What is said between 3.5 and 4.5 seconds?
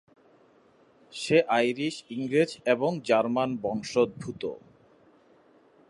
বংশদ্ভুত।